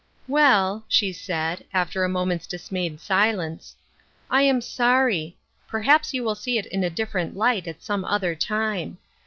"Well," 0.27 0.83
she 0.87 1.13
said, 1.13 1.63
after 1.75 2.03
a 2.03 2.09
moment's 2.09 2.47
dismayed 2.47 2.99
silence," 2.99 3.75
I 4.31 4.41
am 4.41 4.59
sorry. 4.59 5.37
Perhaps 5.67 6.11
you 6.11 6.23
will 6.23 6.33
see 6.33 6.57
it 6.57 6.65
in 6.65 6.83
a 6.83 6.89
different 6.89 7.37
light 7.37 7.67
at 7.67 7.83
some 7.83 8.03
other 8.03 8.33
time. 8.33 8.97